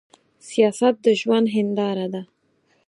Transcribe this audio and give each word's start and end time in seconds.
سياست 0.47 0.95
د 1.05 1.07
ژوند 1.19 1.47
هينداره 1.55 2.07
ده. 2.13 2.21